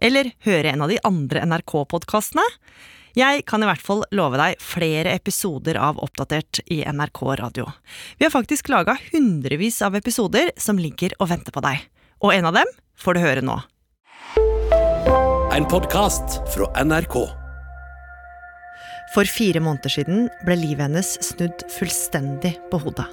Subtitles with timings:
[0.00, 2.44] Eller høre en av de andre NRK-podkastene.
[3.18, 7.66] Jeg kan i hvert fall love deg flere episoder av Oppdatert i NRK Radio.
[8.18, 11.82] Vi har faktisk laga hundrevis av episoder som ligger og venter på deg.
[12.22, 12.70] Og en av dem
[13.00, 13.58] får du høre nå.
[15.50, 17.16] En podkast fra NRK.
[19.10, 23.08] For fire måneder siden ble livet hennes snudd fullstendig på hodet.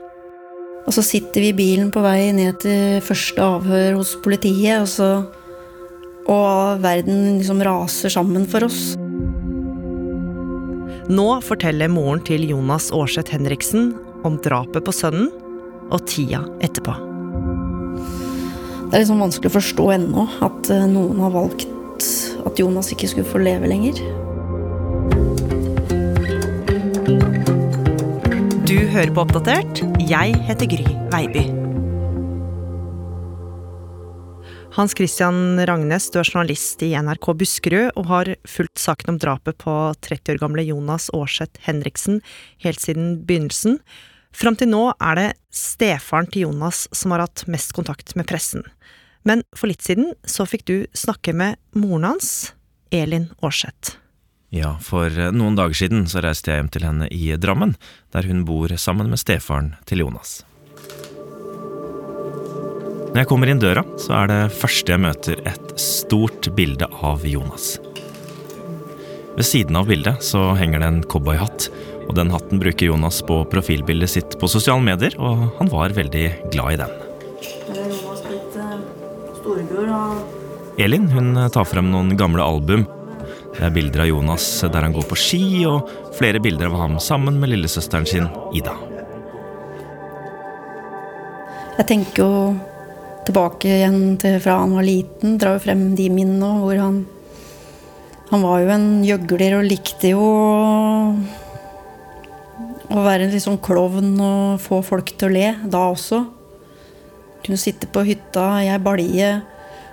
[0.87, 4.87] Og så sitter vi i bilen på vei ned til første avhør hos politiet, og
[4.87, 5.09] så
[6.27, 8.95] Og verden liksom raser sammen for oss.
[11.07, 13.93] Nå forteller moren til Jonas Aarseth Henriksen
[14.27, 15.29] om drapet på sønnen
[15.87, 16.97] og tida etterpå.
[18.87, 21.67] Det er liksom vanskelig å forstå ennå at eh, noen har valgt
[22.47, 23.99] at Jonas ikke skulle få leve lenger.
[28.67, 29.83] Du hører på Oppdatert.
[30.07, 31.66] Jeg heter Gry Veiby.
[34.77, 39.57] Hans Christian Rangnes, du er journalist i NRK Buskerud og har fulgt saken om drapet
[39.63, 39.73] på
[40.05, 42.19] 30 år gamle Jonas Aarseth Henriksen
[42.61, 43.79] helt siden begynnelsen.
[44.37, 48.67] Fram til nå er det stefaren til Jonas som har hatt mest kontakt med pressen.
[49.25, 52.51] Men for litt siden så fikk du snakke med moren hans,
[52.93, 53.95] Elin Aarseth.
[54.53, 57.73] Ja, for eh, noen dager siden så reiste jeg hjem til henne i Drammen,
[58.13, 60.43] der hun bor sammen med stefaren til Jonas.
[63.07, 67.23] Når jeg kommer inn døra, så er det første jeg møter et stort bilde av
[67.25, 67.77] Jonas.
[69.37, 71.69] Ved siden av bildet så henger det en cowboyhatt,
[72.07, 76.25] og den hatten bruker Jonas på profilbildet sitt på sosiale medier, og han var veldig
[76.53, 76.93] glad i den.
[80.77, 82.85] Elin hun tar frem noen gamle album.
[83.55, 86.97] Det er bilder av Jonas der han går på ski, og flere bilder av ham
[87.01, 88.75] sammen med lillesøsteren sin, Ida.
[91.77, 92.33] Jeg tenker jo
[93.27, 97.05] tilbake igjen til fra han var liten, drar jo frem de minnene hvor han
[98.27, 100.23] Han var jo en gjøgler og likte jo
[102.91, 106.19] å, være en sånn klovn og få folk til å le, da også.
[107.45, 109.29] Kunne sitte på hytta, jeg balje.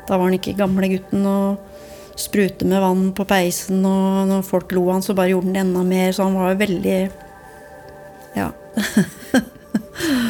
[0.08, 4.74] Da var han ikke gamle gutten og sprute med vann på peisen, og når folk
[4.74, 7.00] lo han, så bare gjorde han det enda mer, så han var jo veldig
[8.34, 8.50] Ja.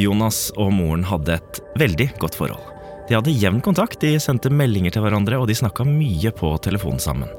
[0.00, 2.70] Jonas og moren hadde et veldig godt forhold.
[3.08, 6.98] De hadde jevn kontakt, de sendte meldinger til hverandre, og de snakka mye på telefon
[7.02, 7.30] sammen.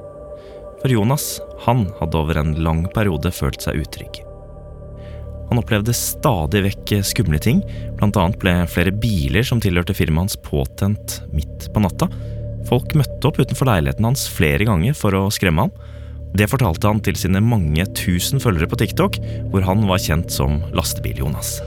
[0.82, 4.22] For Jonas, han hadde over en lang periode følt seg utrygg.
[5.50, 7.62] Han opplevde stadig vekk skumle ting,
[8.02, 12.10] annet ble flere biler som tilhørte firmaet hans påtent midt på natta.
[12.70, 15.74] Folk møtte opp utenfor leiligheten hans flere ganger for å skremme ham.
[16.36, 19.22] Det fortalte han til sine mange tusen følgere på TikTok,
[19.54, 21.60] hvor han var kjent som Lastebil-Jonas.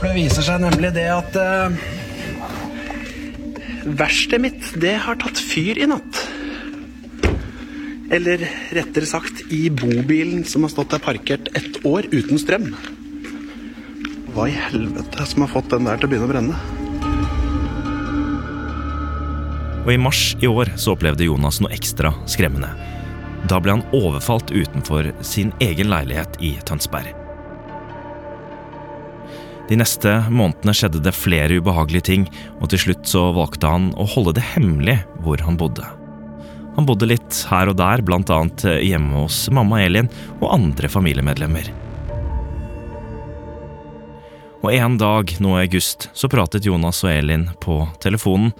[0.00, 1.74] For det viser seg nemlig det at uh,
[3.84, 6.22] verkstedet mitt, det har tatt fyr i natt.
[8.10, 8.42] Eller
[8.74, 12.70] rettere sagt i bobilen som har stått der parkert ett år uten strøm.
[14.32, 16.56] Hva i helvete som har fått den der til å begynne å brenne?
[19.84, 22.72] Og i mars i år så opplevde Jonas noe ekstra skremmende.
[23.52, 27.19] Da ble han overfalt utenfor sin egen leilighet i Tønsberg.
[29.70, 32.24] De neste månedene skjedde det flere ubehagelige ting,
[32.58, 35.86] og til slutt så valgte han å holde det hemmelig hvor han bodde.
[36.74, 40.10] Han bodde litt her og der, annet hjemme hos mamma Elin
[40.40, 41.70] og andre familiemedlemmer.
[44.60, 48.50] Og en dag nå i august så pratet Jonas og Elin på telefonen.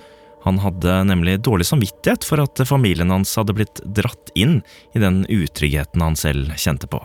[0.46, 4.60] Han hadde nemlig dårlig samvittighet for at familien hans hadde blitt dratt inn
[4.94, 7.02] i den utryggheten han selv kjente på.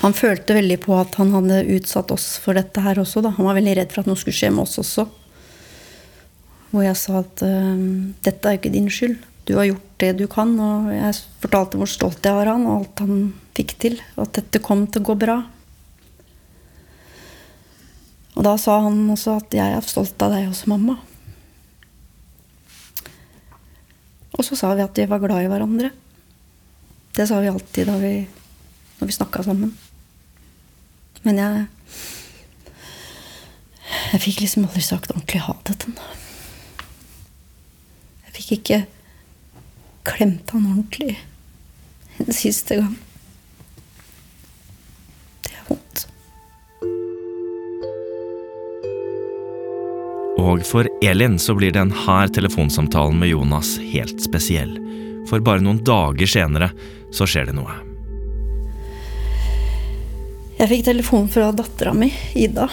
[0.00, 3.20] Han følte veldig på at han hadde utsatt oss for dette her også.
[3.24, 3.34] Da.
[3.36, 5.04] Han var veldig redd for at noe skulle skje med oss også.
[6.70, 7.82] Hvor jeg sa at uh,
[8.24, 9.18] dette er jo ikke din skyld.
[9.44, 10.54] Du har gjort det du kan.
[10.56, 13.20] Og jeg fortalte hvor stolt jeg var av han, og alt han
[13.58, 13.98] fikk til.
[14.16, 15.36] Og at dette kom til å gå bra.
[18.38, 20.96] Og da sa han også at jeg er stolt av deg også, mamma.
[24.38, 25.92] Og så sa vi at vi var glad i hverandre.
[27.12, 28.14] Det sa vi alltid da vi,
[28.96, 29.76] når vi snakka sammen.
[31.26, 31.66] Men jeg
[34.10, 36.24] Jeg fikk liksom aldri sagt ordentlig ha det til ham.
[38.26, 38.78] Jeg fikk ikke
[40.08, 41.18] klemte han ordentlig
[42.20, 42.96] en siste gang.
[45.44, 46.06] Det er vondt.
[50.40, 54.74] Og for Elin så blir denne telefonsamtalen med Jonas helt spesiell.
[55.30, 56.72] For bare noen dager senere
[57.14, 57.89] så skjer det noe.
[60.60, 62.66] Jeg fikk telefon fra dattera mi, Ida.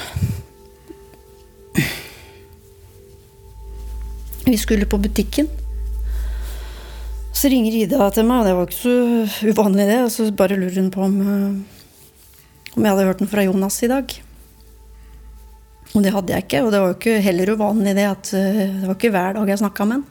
[4.44, 5.48] Vi skulle på butikken.
[7.31, 10.01] Så ringer Ida til meg, og det var ikke så uvanlig, det.
[10.04, 13.80] Og så bare lurer hun på om, eh, om jeg hadde hørt noe fra Jonas
[13.88, 14.18] i dag.
[15.94, 18.60] Og det hadde jeg ikke, og det var jo ikke heller uvanlig det at eh,
[18.81, 20.06] det var ikke hver dag jeg snakka med han.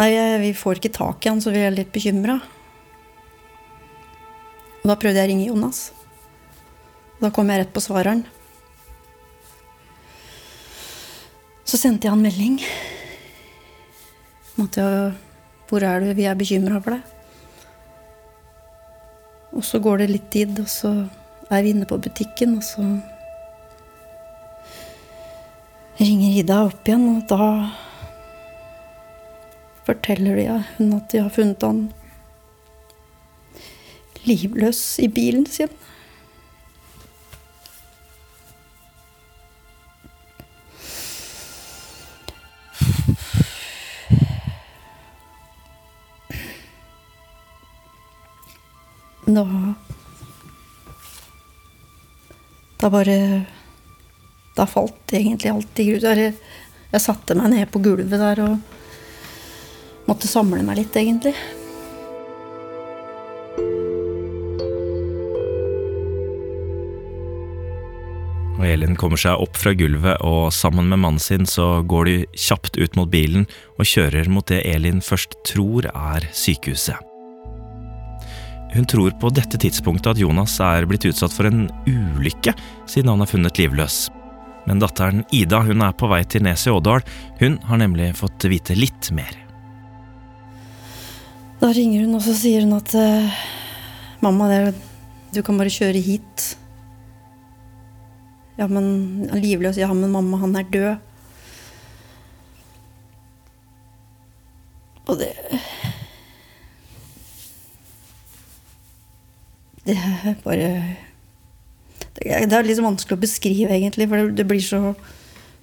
[0.00, 0.08] Nei,
[0.40, 2.40] vi får ikke tak i han, så vi er litt bekymra.
[4.80, 5.84] Og da prøvde jeg å ringe Jonas.
[7.20, 8.24] Da kom jeg rett på svareren.
[11.66, 12.60] Så sendte jeg han melding.
[14.56, 15.14] Jeg,
[15.68, 16.12] hvor er du?
[16.16, 17.12] Vi er bekymra for deg.
[19.56, 20.92] Og så går det litt tid, og så
[21.48, 22.84] er vi inne på butikken, og så
[25.96, 27.48] ringer Ida opp igjen, og da
[29.86, 30.46] forteller de
[30.76, 31.86] hun at de har funnet han
[34.26, 35.72] livløs i bilen sin.
[49.26, 49.74] Da
[52.78, 53.46] Da bare
[54.54, 56.06] Da falt egentlig alt i grus.
[56.06, 56.34] Jeg,
[57.02, 61.34] satte meg ned på gulvet der og måtte samle meg litt, egentlig.
[68.56, 72.16] Og Elin kommer seg opp fra gulvet, og sammen med mannen sin så går de
[72.46, 73.44] kjapt ut mot bilen
[73.76, 77.15] og kjører mot det Elin først tror er sykehuset.
[78.76, 82.52] Hun tror på dette tidspunktet at Jonas er blitt utsatt for en ulykke,
[82.84, 83.96] siden han er funnet livløs.
[84.66, 87.04] Men datteren Ida hun er på vei til Nes i Ådal.
[87.40, 89.32] Hun har nemlig fått vite litt mer.
[91.62, 93.40] Da ringer hun, og så sier hun at eh,
[94.20, 94.74] Mamma, det,
[95.32, 96.46] du kan bare kjøre hit.
[98.56, 99.76] Ja, men livløs.
[99.80, 100.96] Ja, men mamma, han er død.
[105.06, 105.30] Og det
[109.86, 110.70] Det er bare
[112.16, 114.96] Det er, litt vanskelig å beskrive, egentlig, for det blir så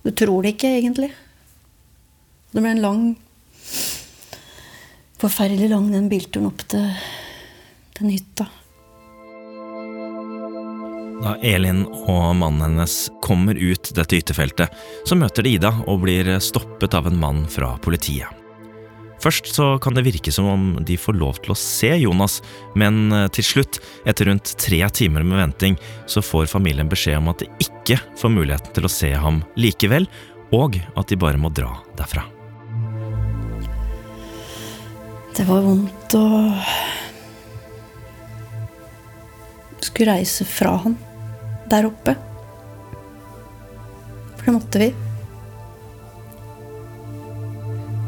[0.04, 1.12] Du tror det ikke, egentlig.
[2.54, 3.04] Det ble en lang
[5.24, 6.84] Forferdelig lang, den bilturen opp til
[7.96, 8.50] den hytta.
[11.24, 14.76] Da Elin og mannen hennes kommer ut dette hyttefeltet,
[15.08, 18.43] så møter de Ida og blir stoppet av en mann fra politiet.
[19.24, 22.42] Først så kan det virke som om de får lov til å se Jonas,
[22.76, 25.78] men eh, til slutt, etter rundt tre timer med venting,
[26.12, 30.10] så får familien beskjed om at de ikke får muligheten til å se ham likevel,
[30.54, 32.26] og at de bare må dra derfra.
[35.34, 36.28] Det var vondt å
[39.84, 41.00] skulle reise fra han
[41.72, 42.18] der oppe.
[44.36, 44.92] For det måtte vi.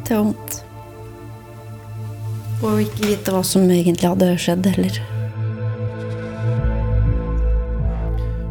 [0.05, 0.61] Det var vondt.
[2.63, 5.01] Og ikke vite hva som egentlig hadde skjedd heller.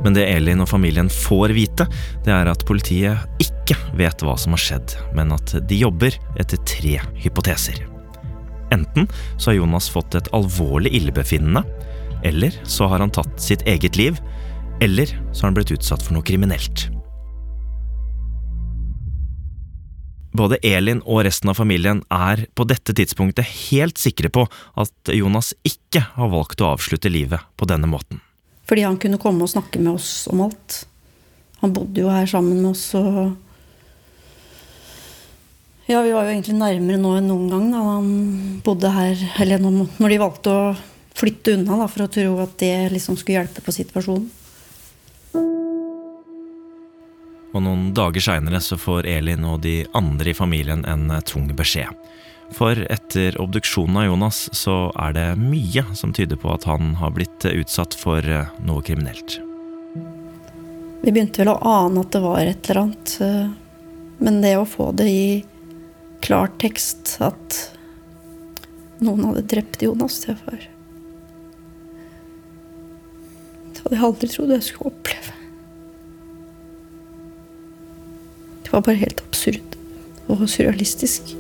[0.04, 1.87] Men det Elin og familien får vite,
[2.26, 6.61] det er at politiet ikke vet hva som har skjedd, men at de jobber etter
[6.68, 7.80] tre hypoteser.
[8.75, 9.08] Enten
[9.38, 11.64] så har Jonas fått et alvorlig illebefinnende,
[12.25, 14.20] eller så har han tatt sitt eget liv,
[14.84, 16.88] eller så har han blitt utsatt for noe kriminelt.
[20.35, 24.49] Både Elin og resten av familien er på dette tidspunktet helt sikre på
[24.83, 28.19] at Jonas ikke har valgt å avslutte livet på denne måten.
[28.67, 30.81] Fordi han kunne komme og snakke med oss om alt.
[31.62, 33.37] Han bodde jo her sammen med oss og
[35.85, 38.07] Ja, vi var jo egentlig nærmere nå enn noen gang da han
[38.64, 39.21] bodde her.
[39.45, 40.62] Eller når de valgte å
[41.14, 44.31] flytte unna da, for å tro at det liksom skulle hjelpe på situasjonen.
[47.54, 51.46] Og noen dager seinere så får Elin og de andre i familien en eh, tung
[51.54, 51.90] beskjed.
[52.54, 57.14] For etter obduksjonen av Jonas så er det mye som tyder på at han har
[57.14, 59.38] blitt eh, utsatt for eh, noe kriminelt.
[61.04, 63.16] Vi begynte vel å ane at det var et eller annet.
[64.25, 65.26] Men det å få det i
[66.25, 67.58] klartekst at
[69.04, 70.62] noen hadde drept Jonas, det var
[73.75, 75.43] Det hadde jeg aldri trodd jeg skulle oppleve.
[78.64, 79.78] Det var bare helt absurd
[80.33, 81.35] og surrealistisk.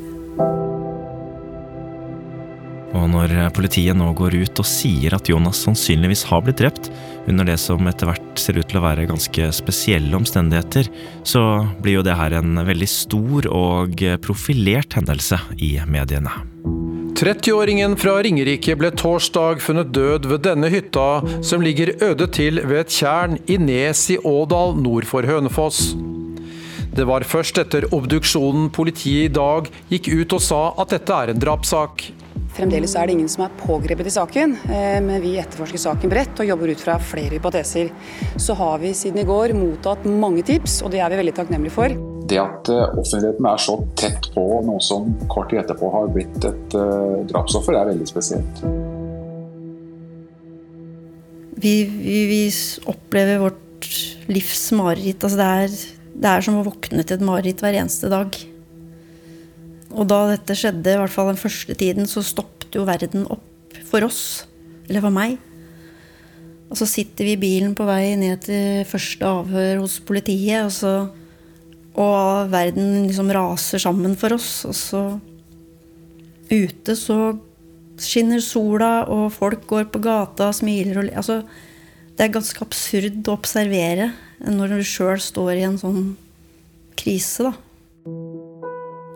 [2.94, 6.90] Og når politiet nå går ut og sier at Jonas sannsynligvis har blitt drept,
[7.26, 10.88] under det som etter hvert ser ut til å være ganske spesielle omstendigheter,
[11.26, 16.32] så blir jo det her en veldig stor og profilert hendelse i mediene.
[17.14, 22.84] 30-åringen fra Ringerike ble torsdag funnet død ved denne hytta, som ligger øde til ved
[22.84, 25.94] et tjern i Nes i Ådal nord for Hønefoss.
[26.94, 31.32] Det var først etter obduksjonen politiet i dag gikk ut og sa at dette er
[31.32, 32.04] en drapssak.
[32.54, 36.38] Fremdeles er det ingen som er pågrepet i saken, eh, men vi etterforsker saken bredt
[36.38, 37.90] og jobber ut fra flere hypoteser.
[38.38, 41.74] Så har vi siden i går mottatt mange tips, og det er vi veldig takknemlige
[41.74, 41.96] for.
[42.30, 46.46] Det at eh, offentligheten er så tett på noe som kort tid etterpå har blitt
[46.46, 48.62] et uh, drapsoffer, er veldig spesielt.
[51.58, 52.40] Vi, vi, vi
[52.86, 53.60] opplever vårt
[54.30, 55.24] livs mareritt.
[55.24, 55.76] Altså det, er,
[56.14, 58.36] det er som å våkne til et mareritt hver eneste dag.
[59.94, 63.78] Og da dette skjedde, i hvert fall den første tiden, så stoppet jo verden opp
[63.86, 64.44] for oss.
[64.88, 65.38] Eller for meg.
[66.70, 70.72] Og så sitter vi i bilen på vei ned til første avhør hos politiet, og,
[70.74, 70.94] så,
[71.94, 74.64] og verden liksom raser sammen for oss.
[74.66, 75.02] Og så
[76.50, 77.18] ute så
[78.02, 81.42] skinner sola, og folk går på gata og smiler og altså,
[82.14, 84.12] Det er ganske absurd å observere
[84.48, 86.02] når du sjøl står i en sånn
[86.98, 87.54] krise, da.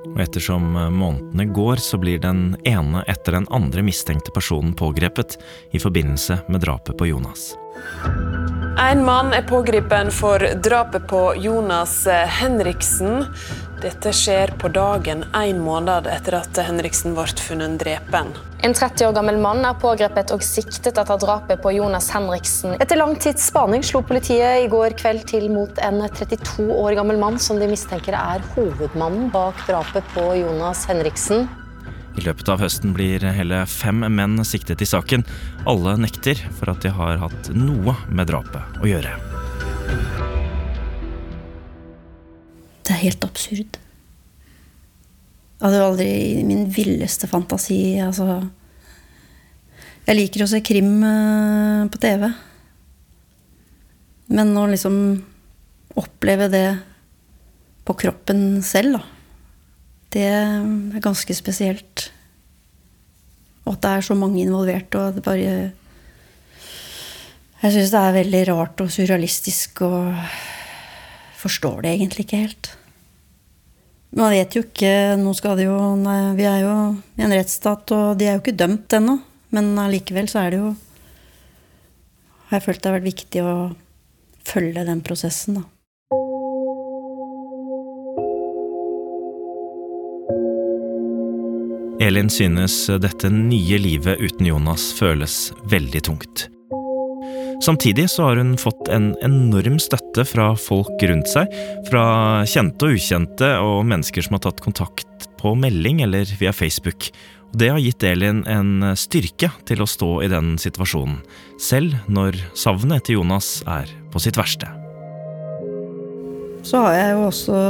[0.08, 5.36] Og ettersom eh, månedene går, så blir den ene etter den andre mistenkte personen pågrepet
[5.76, 7.52] i forbindelse med drapet på Jonas.
[8.78, 13.26] En mann er pågrepet for drapet på Jonas eh, Henriksen.
[13.78, 18.32] Dette skjer på dagen én måned etter at Henriksen ble funnet drepen.
[18.66, 22.74] En 30 år gammel mann er pågrepet og siktet etter drapet på Jonas Henriksen.
[22.82, 27.22] Etter lang tids spaning slo politiet i går kveld til mot en 32 år gammel
[27.22, 31.46] mann som de mistenker er hovedmannen bak drapet på Jonas Henriksen.
[32.18, 35.22] I løpet av høsten blir hele fem menn siktet i saken.
[35.70, 39.37] Alle nekter for at de har hatt noe med drapet å gjøre.
[42.88, 43.76] Det er helt absurd.
[45.58, 46.06] Jeg hadde jo aldri
[46.38, 48.38] i min villeste fantasi altså
[50.06, 52.24] Jeg liker å se krim eh, på TV.
[54.32, 54.96] Men å liksom
[56.00, 56.66] oppleve det
[57.84, 59.04] på kroppen selv, da
[60.16, 62.08] Det er ganske spesielt.
[63.66, 65.72] Og at det er så mange involvert, og det bare
[67.60, 70.14] Jeg syns det er veldig rart og surrealistisk og
[71.38, 72.72] forstår det egentlig ikke helt.
[74.16, 74.90] Man vet jo ikke
[75.20, 76.74] Nå skal det jo nei, Vi er jo
[77.18, 79.18] i en rettsstat, og de er jo ikke dømt ennå.
[79.52, 80.74] Men allikevel så er det jo
[82.48, 83.56] Har jeg følt det har vært viktig å
[84.48, 85.66] følge den prosessen, da.
[92.00, 96.46] Elin synes dette nye livet uten Jonas føles veldig tungt.
[97.64, 101.50] Samtidig så har hun fått en enorm støtte fra folk rundt seg,
[101.90, 102.04] fra
[102.46, 107.10] kjente og ukjente og mennesker som har tatt kontakt på melding eller via Facebook.
[107.50, 111.18] Og det har gitt Elin en styrke til å stå i den situasjonen,
[111.58, 114.70] selv når savnet etter Jonas er på sitt verste.
[116.62, 117.60] Så har jeg jo også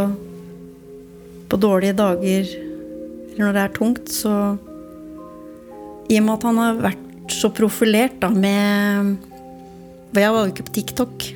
[1.49, 2.53] på dårlige dager,
[3.33, 4.35] eller når det er tungt, så
[6.13, 9.17] I og med at han har vært så profilert da, med
[10.13, 11.27] for jeg var jo ikke på TikTok.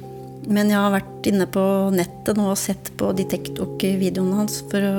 [0.52, 1.64] Men jeg har vært inne på
[1.94, 4.94] nettet nå og sett på de TikTok-videoene hans for å,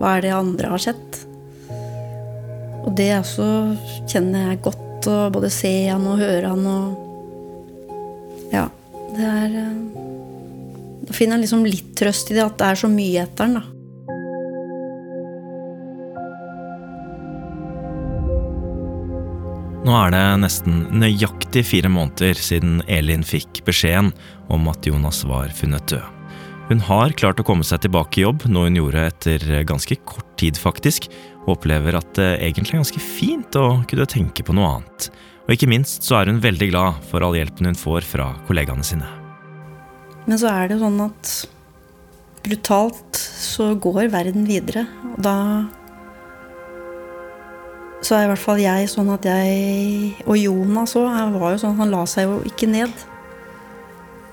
[0.00, 1.20] hva er det andre har sett.
[2.84, 3.46] Og det også
[4.10, 7.00] kjenner jeg godt og både se han og høre han og
[8.52, 8.68] Ja,
[9.12, 9.72] det er eh,
[11.08, 13.58] Da finner jeg liksom litt trøst i det at det er så mye etter han,
[13.58, 13.73] da.
[19.84, 24.14] Nå er det nesten nøyaktig fire måneder siden Elin fikk beskjeden
[24.48, 26.06] om at Jonas var funnet død.
[26.70, 30.30] Hun har klart å komme seg tilbake i jobb, noe hun gjorde etter ganske kort
[30.40, 31.10] tid, faktisk,
[31.42, 35.10] og opplever at det egentlig er ganske fint å kunne tenke på noe annet.
[35.44, 38.88] Og ikke minst så er hun veldig glad for all hjelpen hun får fra kollegaene
[38.88, 39.10] sine.
[40.24, 41.34] Men så er det jo sånn at
[42.48, 45.36] brutalt så går verden videre, og da
[48.04, 51.08] så er i hvert fall jeg sånn at jeg Og Jonas òg.
[51.38, 52.92] var jo sånn at Han la seg jo ikke ned.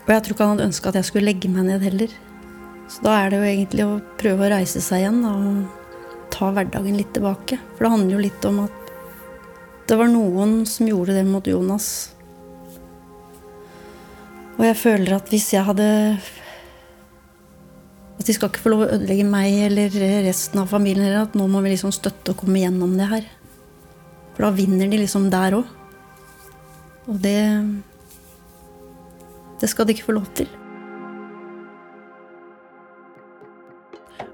[0.01, 2.11] Og jeg tror ikke han hadde ønska at jeg skulle legge meg ned heller.
[2.91, 5.61] Så da er det jo egentlig å prøve å reise seg igjen og
[6.33, 7.59] ta hverdagen litt tilbake.
[7.77, 8.91] For det handler jo litt om at
[9.87, 11.87] det var noen som gjorde det mot Jonas.
[14.57, 15.87] Og jeg føler at hvis jeg hadde
[18.19, 19.95] At de skal ikke få lov å ødelegge meg eller
[20.27, 21.15] resten av familien.
[21.23, 23.29] At nå må vi liksom støtte og komme gjennom det her.
[24.41, 25.67] For da vinner de liksom der òg.
[27.05, 27.61] Og det
[29.61, 30.47] Det skal de ikke få lov til.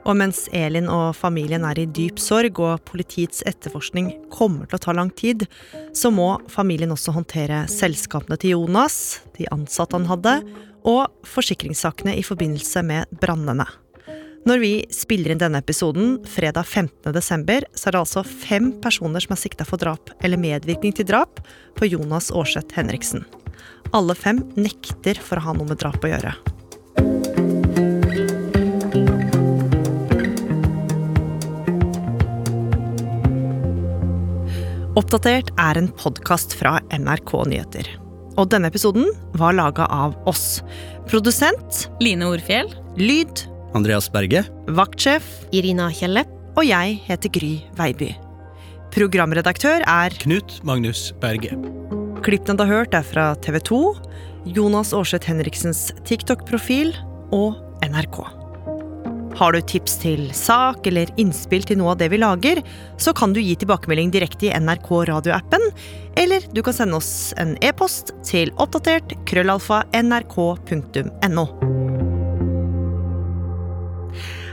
[0.08, 4.86] Og mens Elin og familien er i dyp sorg og politiets etterforskning kommer til å
[4.86, 5.44] ta lang tid,
[5.92, 10.38] så må familien også håndtere selskapene til Jonas, de ansatte han hadde,
[10.88, 13.68] og forsikringssakene i forbindelse med brannene.
[14.46, 17.14] Når vi spiller inn denne episoden fredag 15.
[17.16, 21.08] desember, så er det altså fem personer som er sikta for drap eller medvirkning til
[21.10, 21.42] drap
[21.80, 23.26] på Jonas Aarseth Henriksen.
[23.98, 26.36] Alle fem nekter for å ha noe med drap å gjøre.
[34.98, 37.90] Oppdatert er en podkast fra NRK Nyheter.
[38.38, 40.64] Og denne episoden var laga av oss.
[41.10, 42.70] Produsent Line Orfjell.
[42.98, 43.46] Lyd
[43.78, 44.44] Andreas Berge.
[44.74, 46.26] Vaktsjef Irina Kjelle.
[46.58, 48.10] Og jeg heter Gry Veiby.
[48.96, 51.54] Programredaktør er Knut Magnus Berge.
[52.26, 53.82] Klippene du har hørt, er fra TV 2,
[54.58, 56.96] Jonas Aarseth Henriksens TikTok-profil
[57.36, 58.20] og NRK.
[59.38, 62.64] Har du tips til sak eller innspill til noe av det vi lager,
[62.98, 65.62] så kan du gi tilbakemelding direkte i NRK radioappen,
[66.18, 71.46] eller du kan sende oss en e-post til oppdatert krøllalfa nrk.no.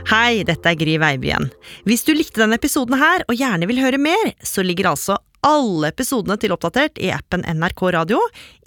[0.05, 1.47] Hei, dette er Gry Veibyen.
[1.89, 5.89] Hvis du likte denne episoden her, og gjerne vil høre mer, så ligger altså alle
[5.89, 8.19] episodene til Oppdatert i appen NRK Radio,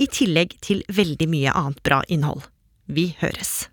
[0.03, 2.43] i tillegg til veldig mye annet bra innhold.
[2.91, 3.69] Vi høres.